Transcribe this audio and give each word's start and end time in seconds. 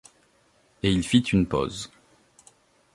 Et 0.81 0.89
il 0.91 1.03
fit 1.03 1.19
une 1.19 1.45
pause. 1.45 1.91